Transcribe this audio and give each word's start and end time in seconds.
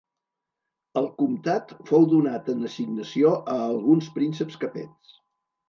El 1.01 1.09
comtat 1.19 1.73
fou 1.91 2.07
donat 2.15 2.49
en 2.55 2.65
assignació 2.71 3.35
a 3.55 3.61
alguns 3.69 4.11
prínceps 4.19 4.61
capets. 4.67 5.17